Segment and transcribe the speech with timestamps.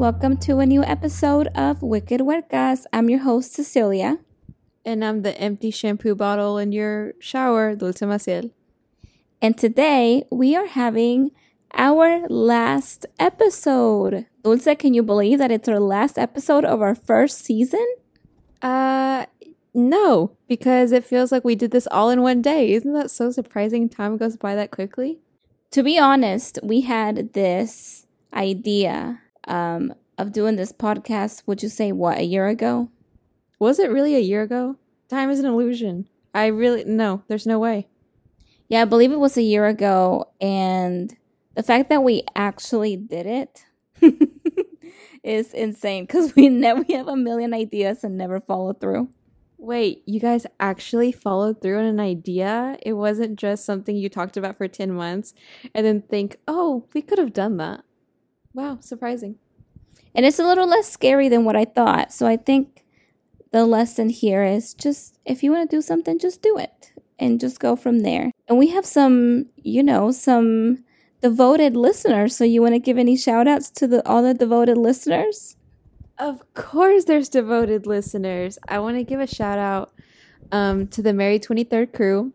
[0.00, 2.86] welcome to a new episode of Wicked Huercas.
[2.90, 4.16] I'm your host, Cecilia.
[4.82, 8.50] And I'm the empty shampoo bottle in your shower, Dulce Maciel.
[9.42, 11.32] And today we are having
[11.74, 14.24] our last episode.
[14.42, 17.86] Dulce, can you believe that it's our last episode of our first season?
[18.62, 19.26] Uh,
[19.74, 22.72] no, because it feels like we did this all in one day.
[22.72, 23.90] Isn't that so surprising?
[23.90, 25.18] Time goes by that quickly.
[25.72, 31.92] To be honest, we had this idea um, of doing this podcast, would you say,
[31.92, 32.88] what, a year ago?
[33.58, 34.76] Was it really a year ago?
[35.08, 36.08] Time is an illusion.
[36.32, 37.88] I really, no, there's no way.
[38.68, 40.30] Yeah, I believe it was a year ago.
[40.40, 41.14] And
[41.54, 43.64] the fact that we actually did it
[45.24, 49.08] is insane because we never we have a million ideas and never follow through.
[49.58, 52.78] Wait, you guys actually followed through on an idea?
[52.82, 55.34] It wasn't just something you talked about for 10 months
[55.74, 57.84] and then think, oh, we could have done that.
[58.54, 59.36] Wow, surprising.
[60.14, 62.12] And it's a little less scary than what I thought.
[62.12, 62.84] So I think
[63.52, 67.38] the lesson here is just if you want to do something, just do it and
[67.38, 68.32] just go from there.
[68.48, 70.84] And we have some, you know, some
[71.20, 72.36] devoted listeners.
[72.36, 75.56] So you want to give any shout outs to the all the devoted listeners?
[76.18, 78.58] Of course, there's devoted listeners.
[78.68, 79.92] I want to give a shout out
[80.52, 82.32] um, to the Mary 23rd crew,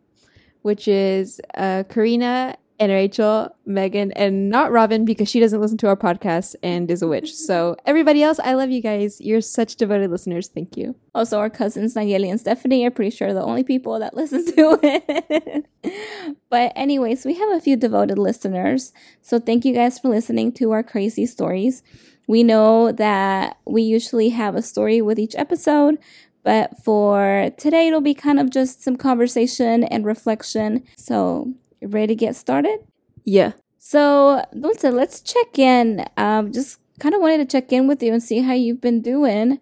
[0.61, 5.87] which is uh, Karina and Rachel, Megan, and not Robin because she doesn't listen to
[5.87, 7.33] our podcast and is a witch.
[7.45, 9.21] So, everybody else, I love you guys.
[9.21, 10.47] You're such devoted listeners.
[10.47, 10.95] Thank you.
[11.13, 14.79] Also, our cousins, Nayeli and Stephanie, are pretty sure the only people that listen to
[14.81, 15.65] it.
[16.49, 18.93] but, anyways, we have a few devoted listeners.
[19.21, 21.83] So, thank you guys for listening to our crazy stories.
[22.27, 25.99] We know that we usually have a story with each episode,
[26.43, 30.83] but for today, it'll be kind of just some conversation and reflection.
[30.97, 31.53] So,
[31.85, 32.79] ready to get started?
[33.23, 33.53] Yeah.
[33.77, 36.05] So, Dulce, let's check in.
[36.17, 39.01] Um, just kind of wanted to check in with you and see how you've been
[39.01, 39.59] doing.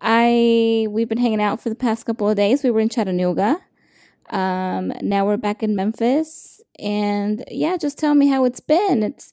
[0.00, 2.62] I we've been hanging out for the past couple of days.
[2.62, 3.60] We were in Chattanooga.
[4.30, 9.02] Um, now we're back in Memphis, and yeah, just tell me how it's been.
[9.02, 9.32] It's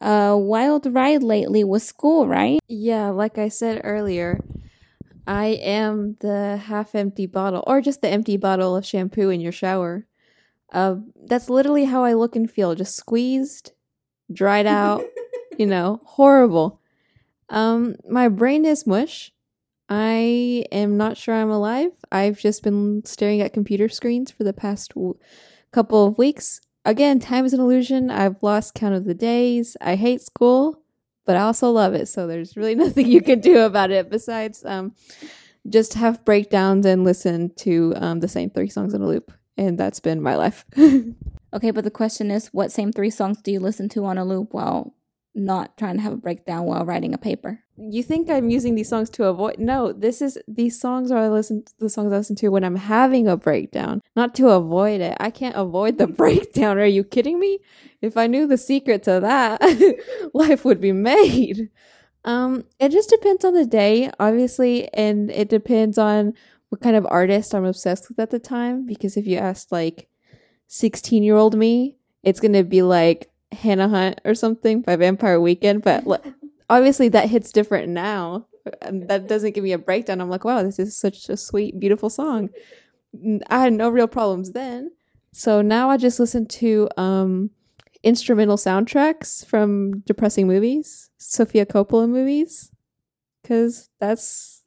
[0.00, 2.60] a wild ride lately with school, right?
[2.68, 4.38] Yeah, like I said earlier,
[5.26, 9.52] I am the half empty bottle, or just the empty bottle of shampoo in your
[9.52, 10.06] shower.
[10.72, 13.72] Uh, that's literally how I look and feel just squeezed,
[14.32, 15.04] dried out,
[15.58, 16.80] you know, horrible.
[17.48, 19.32] Um, my brain is mush.
[19.88, 21.92] I am not sure I'm alive.
[22.10, 25.16] I've just been staring at computer screens for the past w-
[25.70, 28.10] couple of weeks again, time is an illusion.
[28.10, 29.76] I've lost count of the days.
[29.80, 30.80] I hate school,
[31.26, 32.06] but I also love it.
[32.06, 34.94] So there's really nothing you can do about it besides um,
[35.68, 39.32] just have breakdowns and listen to um, the same three songs in a loop.
[39.56, 40.64] And that's been my life.
[41.52, 44.24] okay, but the question is what same three songs do you listen to on a
[44.24, 44.94] loop while
[45.36, 47.60] not trying to have a breakdown while writing a paper.
[47.76, 49.58] You think I'm using these songs to avoid?
[49.58, 52.76] No, this is these songs are I listen the songs I listen to when I'm
[52.76, 55.16] having a breakdown, not to avoid it.
[55.20, 56.78] I can't avoid the breakdown.
[56.78, 57.60] Are you kidding me?
[58.00, 59.60] If I knew the secret to that,
[60.34, 61.68] life would be made.
[62.24, 66.34] Um, it just depends on the day, obviously, and it depends on
[66.68, 68.86] what kind of artist I'm obsessed with at the time.
[68.86, 70.08] Because if you asked like
[70.68, 75.82] 16 year old me, it's gonna be like Hannah Hunt or something by Vampire Weekend,
[75.82, 76.04] but
[76.68, 78.46] obviously that hits different now.
[78.82, 80.20] That doesn't give me a breakdown.
[80.20, 82.50] I'm like, wow, this is such a sweet, beautiful song.
[83.48, 84.90] I had no real problems then.
[85.32, 87.50] So now I just listen to um,
[88.02, 92.72] instrumental soundtracks from depressing movies, Sofia Coppola movies,
[93.42, 94.64] because that's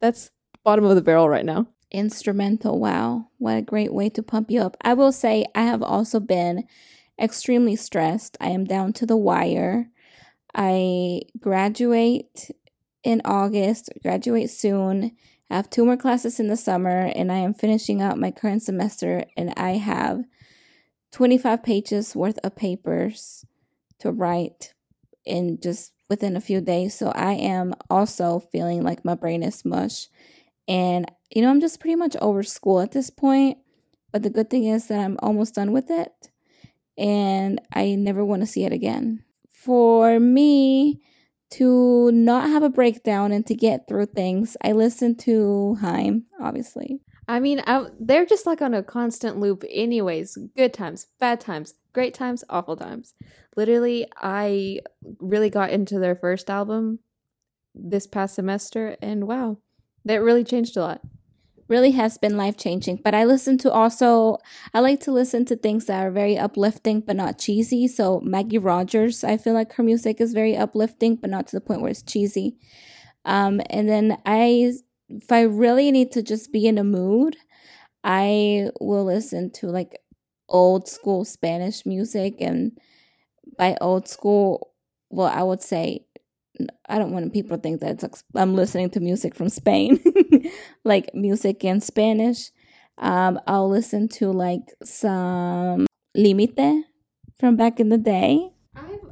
[0.00, 0.30] that's
[0.70, 1.66] bottom of the barrel right now.
[1.90, 4.76] Instrumental, wow, what a great way to pump you up.
[4.82, 6.62] I will say I have also been
[7.20, 8.36] extremely stressed.
[8.40, 9.88] I am down to the wire.
[10.54, 12.52] I graduate
[13.02, 15.16] in August, graduate soon.
[15.50, 18.62] I have two more classes in the summer, and I am finishing out my current
[18.62, 20.22] semester, and I have
[21.10, 23.44] 25 pages worth of papers
[23.98, 24.72] to write
[25.24, 26.94] in just within a few days.
[26.94, 30.06] So I am also feeling like my brain is mush.
[30.70, 33.58] And, you know, I'm just pretty much over school at this point.
[34.12, 36.30] But the good thing is that I'm almost done with it
[36.96, 39.24] and I never want to see it again.
[39.50, 41.00] For me
[41.50, 47.00] to not have a breakdown and to get through things, I listen to Haim, obviously.
[47.26, 50.36] I mean, I, they're just like on a constant loop, anyways.
[50.56, 53.14] Good times, bad times, great times, awful times.
[53.56, 54.80] Literally, I
[55.18, 57.00] really got into their first album
[57.74, 59.58] this past semester, and wow,
[60.04, 61.00] that really changed a lot.
[61.68, 62.96] really has been life changing.
[63.02, 64.38] But I listen to also,
[64.74, 67.86] I like to listen to things that are very uplifting but not cheesy.
[67.88, 71.60] So Maggie Rogers, I feel like her music is very uplifting but not to the
[71.60, 72.56] point where it's cheesy.
[73.24, 74.72] Um, and then I,
[75.08, 77.36] if I really need to just be in a mood,
[78.02, 79.98] I will listen to like
[80.48, 82.36] old school Spanish music.
[82.40, 82.72] And
[83.56, 84.72] by old school,
[85.10, 86.06] well, I would say
[86.88, 88.02] I don't want people to think that
[88.34, 90.02] I'm listening to music from Spain,
[90.84, 92.50] like music in Spanish.
[92.98, 96.84] Um, I'll listen to like some Limite
[97.38, 98.50] from back in the day.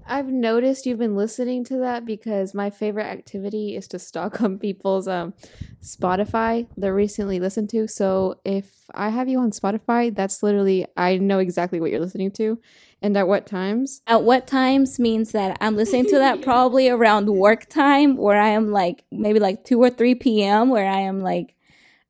[0.08, 4.58] I've noticed you've been listening to that because my favorite activity is to stalk on
[4.58, 5.34] people's um
[5.82, 7.86] Spotify they're recently listened to.
[7.86, 12.30] So if I have you on Spotify, that's literally I know exactly what you're listening
[12.32, 12.58] to.
[13.00, 14.02] And at what times?
[14.06, 18.48] At what times means that I'm listening to that probably around work time where I
[18.48, 20.70] am like maybe like 2 or 3 p.m.
[20.70, 21.54] where I am like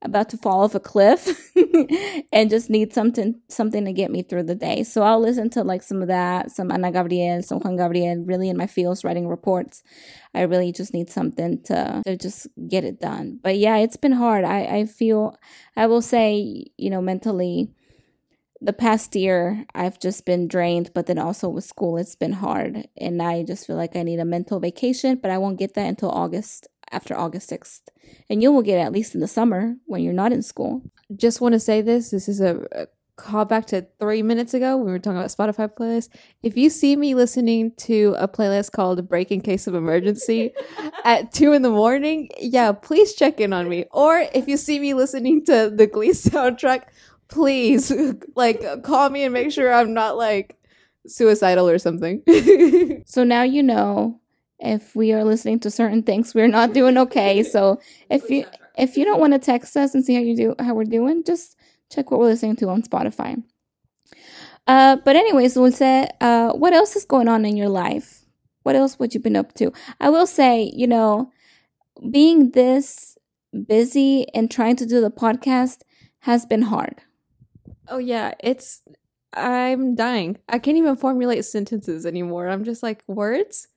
[0.02, 1.52] about to fall off a cliff
[2.32, 4.84] and just need something something to get me through the day.
[4.84, 8.48] So I'll listen to like some of that, some Ana Gabriel, some Juan Gabriel, really
[8.48, 9.82] in my fields writing reports.
[10.34, 13.40] I really just need something to to just get it done.
[13.42, 14.44] But yeah, it's been hard.
[14.44, 15.36] I, I feel
[15.76, 17.70] I will say, you know, mentally
[18.60, 22.88] the past year I've just been drained, but then also with school it's been hard.
[22.96, 25.88] And I just feel like I need a mental vacation, but I won't get that
[25.88, 27.82] until August after August 6th.
[28.28, 30.82] And you will get it at least in the summer when you're not in school.
[31.14, 32.10] Just want to say this.
[32.10, 32.86] This is a, a
[33.18, 36.08] call back to three minutes ago when we were talking about Spotify playlists.
[36.42, 40.52] If you see me listening to a playlist called Break in Case of Emergency
[41.04, 43.84] at two in the morning, yeah, please check in on me.
[43.90, 46.84] Or if you see me listening to the Glee soundtrack,
[47.28, 47.92] please
[48.34, 50.56] like call me and make sure I'm not like
[51.06, 52.22] suicidal or something.
[53.06, 54.20] so now you know
[54.60, 57.42] if we are listening to certain things we're not doing okay.
[57.42, 58.44] So if you
[58.76, 61.22] if you don't want to text us and see how you do how we're doing
[61.24, 61.56] just
[61.90, 63.42] check what we're listening to on spotify.
[64.66, 68.24] Uh but anyways dulce uh what else is going on in your life?
[68.64, 69.72] What else would you been up to?
[70.00, 71.30] I will say you know
[72.10, 73.16] being this
[73.66, 75.82] busy and trying to do the podcast
[76.20, 77.02] has been hard.
[77.86, 78.82] Oh yeah it's
[79.34, 80.38] i'm dying.
[80.48, 82.48] I can't even formulate sentences anymore.
[82.48, 83.68] I'm just like words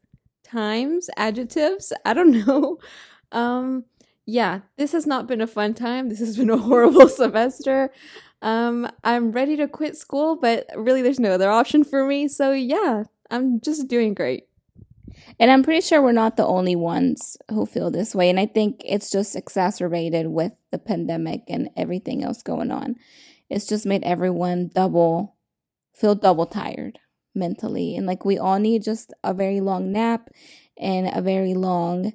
[0.51, 1.93] times, adjectives.
[2.05, 2.77] I don't know.
[3.31, 3.85] Um,
[4.25, 6.09] yeah, this has not been a fun time.
[6.09, 7.91] This has been a horrible semester.
[8.41, 12.27] Um, I'm ready to quit school, but really there's no other option for me.
[12.27, 14.47] So yeah, I'm just doing great.
[15.39, 18.29] And I'm pretty sure we're not the only ones who feel this way.
[18.29, 22.95] And I think it's just exacerbated with the pandemic and everything else going on.
[23.49, 25.35] It's just made everyone double
[25.93, 26.99] feel double tired
[27.35, 27.95] mentally.
[27.95, 30.29] And like we all need just a very long nap
[30.77, 32.13] and a very long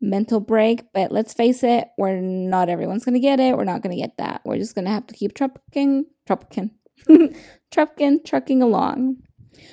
[0.00, 0.84] mental break.
[0.92, 3.56] But let's face it, we're not everyone's gonna get it.
[3.56, 4.42] We're not gonna get that.
[4.44, 6.70] We're just gonna have to keep trucking, trucking,
[7.70, 9.16] trucking, trucking along.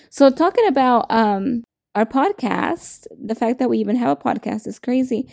[0.09, 1.63] So talking about um
[1.93, 5.29] our podcast, the fact that we even have a podcast is crazy.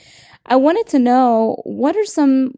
[0.46, 2.54] I wanted to know what are some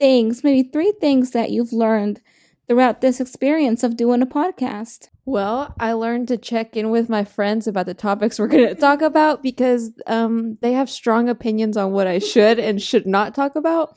[0.00, 2.20] things, maybe three things that you've learned
[2.68, 5.08] throughout this experience of doing a podcast.
[5.26, 8.74] Well, I learned to check in with my friends about the topics we're going to
[8.74, 13.34] talk about because um, they have strong opinions on what I should and should not
[13.34, 13.96] talk about.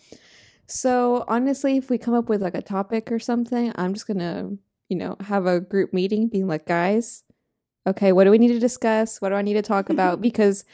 [0.68, 4.20] So, honestly, if we come up with like a topic or something, I'm just going
[4.20, 4.58] to,
[4.90, 7.24] you know, have a group meeting being like, guys,
[7.86, 9.22] okay, what do we need to discuss?
[9.22, 10.22] What do I need to talk about?
[10.28, 10.66] Because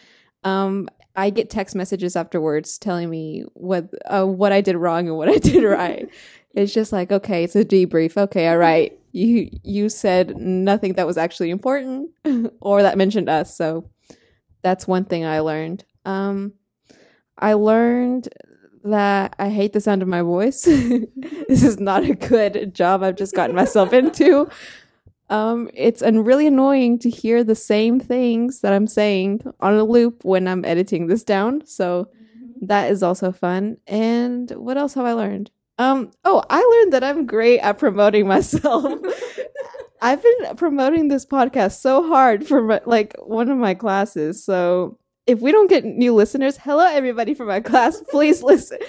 [0.43, 5.17] um, I get text messages afterwards telling me what uh, what I did wrong and
[5.17, 6.09] what I did right.
[6.53, 8.17] it's just like, okay, it's a debrief.
[8.17, 12.09] Okay, all right you you said nothing that was actually important
[12.59, 13.55] or that mentioned us.
[13.55, 13.89] So
[14.61, 15.85] that's one thing I learned.
[16.03, 16.53] Um,
[17.37, 18.27] I learned
[18.83, 20.63] that I hate the sound of my voice.
[20.65, 24.49] this is not a good job I've just gotten myself into.
[25.29, 29.83] Um, it's and really annoying to hear the same things that I'm saying on a
[29.83, 31.65] loop when I'm editing this down.
[31.65, 32.09] So
[32.61, 33.77] that is also fun.
[33.87, 35.49] And what else have I learned?
[35.79, 38.99] Um, oh, I learned that I'm great at promoting myself.
[40.01, 44.43] I've been promoting this podcast so hard for my, like one of my classes.
[44.43, 48.79] So if we don't get new listeners, hello everybody from my class, please listen.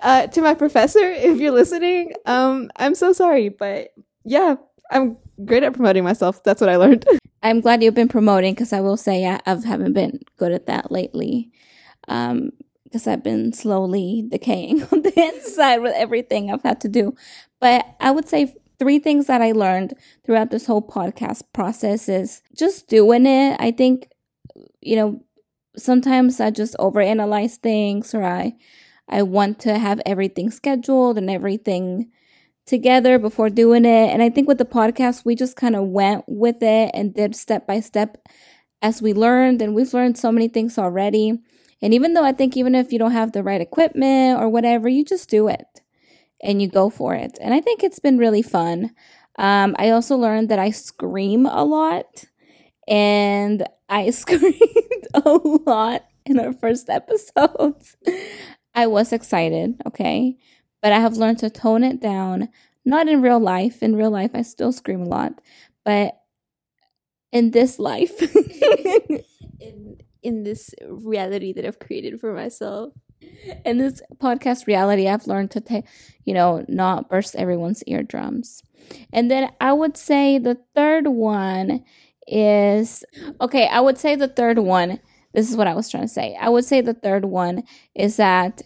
[0.00, 4.56] Uh, to my professor, if you're listening, um, I'm so sorry, but yeah,
[4.90, 6.42] I'm great at promoting myself.
[6.44, 7.06] That's what I learned.
[7.42, 10.66] I'm glad you've been promoting because I will say I, I haven't been good at
[10.66, 11.52] that lately.
[12.08, 12.50] Um,
[12.84, 17.16] because I've been slowly decaying on the inside with everything I've had to do.
[17.60, 22.40] But I would say three things that I learned throughout this whole podcast process is
[22.56, 23.56] just doing it.
[23.58, 24.10] I think,
[24.80, 25.24] you know,
[25.76, 28.54] sometimes I just overanalyze things or I
[29.08, 32.10] I want to have everything scheduled and everything
[32.66, 34.10] together before doing it.
[34.10, 37.36] And I think with the podcast, we just kind of went with it and did
[37.36, 38.18] step by step
[38.82, 39.60] as we learned.
[39.60, 41.38] And we've learned so many things already.
[41.82, 44.88] And even though I think even if you don't have the right equipment or whatever,
[44.88, 45.82] you just do it
[46.42, 47.38] and you go for it.
[47.40, 48.92] And I think it's been really fun.
[49.38, 52.24] Um, I also learned that I scream a lot
[52.88, 57.96] and I screamed a lot in our first episodes.
[58.74, 60.36] I was excited, okay?
[60.84, 62.50] But I have learned to tone it down.
[62.84, 63.82] Not in real life.
[63.82, 65.40] In real life, I still scream a lot.
[65.82, 66.20] But
[67.32, 68.20] in this life,
[69.60, 72.92] in in this reality that I've created for myself.
[73.64, 75.86] In this podcast reality, I've learned to take,
[76.26, 78.62] you know, not burst everyone's eardrums.
[79.10, 81.82] And then I would say the third one
[82.28, 83.04] is
[83.40, 85.00] okay, I would say the third one,
[85.32, 86.36] this is what I was trying to say.
[86.38, 87.62] I would say the third one
[87.94, 88.60] is that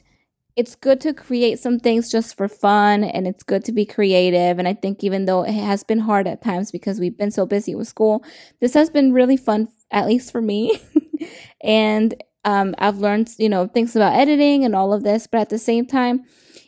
[0.58, 4.58] it's good to create some things just for fun and it's good to be creative.
[4.58, 7.46] And I think even though it has been hard at times because we've been so
[7.46, 8.24] busy with school,
[8.60, 10.82] this has been really fun, at least for me.
[11.62, 15.28] and um, I've learned, you know, things about editing and all of this.
[15.28, 16.24] But at the same time,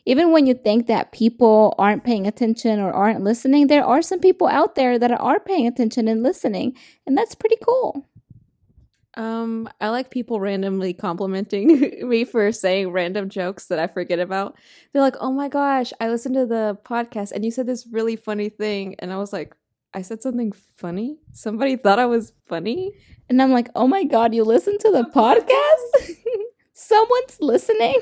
[0.07, 4.21] even when you think that people aren't paying attention or aren't listening, there are some
[4.21, 6.77] people out there that are paying attention and listening.
[7.09, 8.07] And that's pretty cool.
[9.15, 14.57] Um, I like people randomly complimenting me for saying random jokes that I forget about.
[14.93, 18.17] They're like, "Oh my gosh, I listened to the podcast and you said this really
[18.17, 19.55] funny thing." And I was like,
[19.95, 21.19] "I said something funny?
[21.33, 22.93] Somebody thought I was funny?"
[23.29, 26.15] And I'm like, "Oh my god, you listened to the podcast?
[26.73, 28.01] Someone's listening."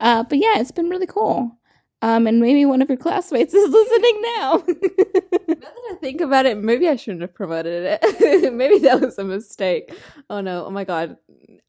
[0.00, 1.58] uh, but yeah, it's been really cool.
[2.06, 4.52] Um, and maybe one of your classmates is listening now.
[4.68, 8.52] now that I think about it, maybe I shouldn't have promoted it.
[8.54, 9.92] maybe that was a mistake.
[10.30, 11.16] Oh no, oh my god.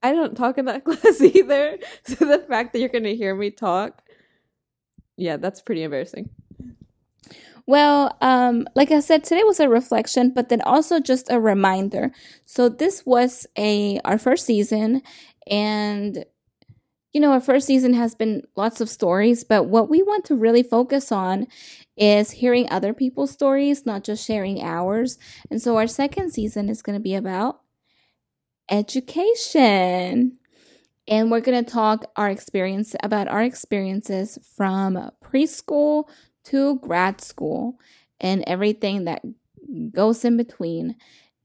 [0.04, 1.80] I don't talk in that class either.
[2.04, 4.04] So the fact that you're gonna hear me talk,
[5.16, 6.30] yeah, that's pretty embarrassing.
[7.66, 12.12] Well, um, like I said, today was a reflection, but then also just a reminder.
[12.46, 15.02] So this was a our first season,
[15.50, 16.26] and
[17.14, 20.36] you know, our first season has been lots of stories, but what we want to
[20.36, 21.48] really focus on
[21.96, 25.18] is hearing other people's stories, not just sharing ours.
[25.50, 27.62] And so our second season is going to be about
[28.70, 30.38] education.
[31.08, 36.10] And we're going to talk our experience about our experiences from preschool
[36.46, 37.80] to grad school
[38.20, 39.22] and everything that
[39.94, 40.96] goes in between.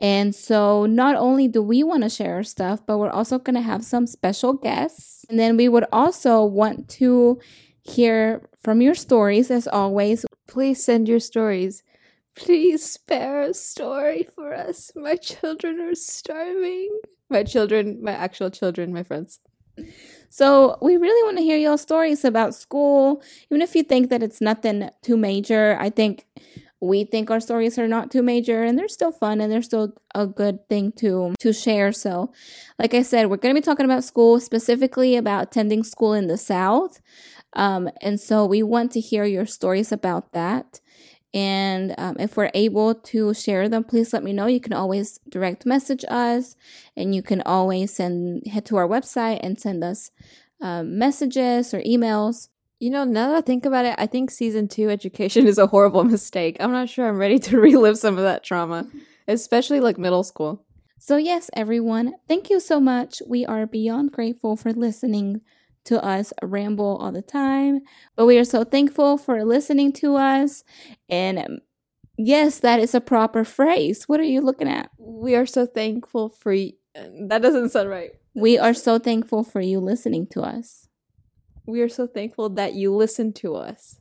[0.03, 3.55] And so not only do we want to share our stuff, but we're also going
[3.55, 5.25] to have some special guests.
[5.31, 7.41] And then we would also want to
[7.83, 10.27] hear from your stories as always.
[10.49, 11.85] Please send your stories.
[12.35, 14.91] Please spare a story for us.
[14.97, 16.91] My children are starving.
[17.31, 19.39] My children, my actual children, my friends.
[20.29, 24.23] So we really want to hear your stories about school, even if you think that
[24.23, 25.77] it's nothing too major.
[25.79, 26.27] I think
[26.83, 29.95] we think our stories are not too major and they're still fun and they're still
[30.17, 31.93] a good thing to to share.
[31.93, 32.33] So
[32.79, 36.27] like i said we're going to be talking about school specifically about attending school in
[36.27, 37.01] the south.
[37.53, 40.81] Um, and so we want to hear your stories about that.
[41.33, 44.47] And um, if we're able to share them please let me know.
[44.47, 46.57] You can always direct message us
[46.97, 50.11] and you can always send head to our website and send us
[50.61, 52.49] um, messages or emails
[52.83, 55.69] you know, now that I think about it, I think season two education is a
[55.69, 56.57] horrible mistake.
[56.59, 58.89] I'm not sure I'm ready to relive some of that trauma,
[59.29, 60.65] especially like middle school.
[60.99, 63.23] So, yes, everyone, thank you so much.
[63.25, 65.43] We are beyond grateful for listening
[65.85, 67.83] to us ramble all the time,
[68.17, 70.65] but we are so thankful for listening to us.
[71.09, 71.59] And um,
[72.19, 74.09] yes, that is a proper phrase.
[74.09, 74.91] What are you looking at?
[74.99, 76.73] We are so thankful for you.
[76.95, 78.11] That doesn't sound right.
[78.35, 80.89] We are so thankful for you listening to us.
[81.67, 83.99] We are so thankful that you listen to us.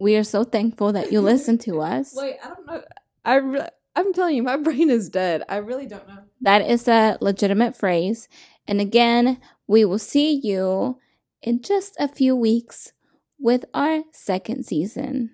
[0.00, 2.14] We are so thankful that you listen to us.
[2.14, 2.82] Wait, I don't know.
[3.24, 5.44] I re- I'm telling you, my brain is dead.
[5.48, 6.18] I really don't know.
[6.40, 8.28] That is a legitimate phrase.
[8.66, 10.98] And again, we will see you
[11.42, 12.92] in just a few weeks
[13.38, 15.30] with our second season.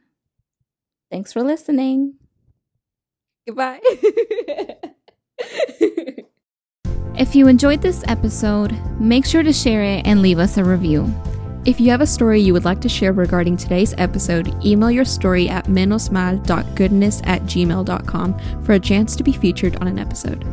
[1.11, 2.17] Thanks for listening.
[3.47, 3.81] Goodbye.
[7.17, 11.13] if you enjoyed this episode, make sure to share it and leave us a review.
[11.67, 15.05] If you have a story you would like to share regarding today's episode, email your
[15.05, 20.47] story at menosmal.goodness at gmail.com for a chance to be featured on an episode.